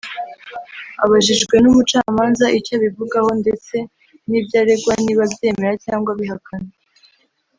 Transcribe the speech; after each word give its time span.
Abajijwe 1.03 1.55
n’umucamanza 1.59 2.45
icyo 2.57 2.71
abivugaho 2.77 3.29
ndetse 3.41 3.75
n’ibyo 4.27 4.55
aregwa 4.61 4.93
niba 5.03 5.21
abyemera 5.27 5.73
cyangwa 5.85 6.09
abihakana 6.13 6.69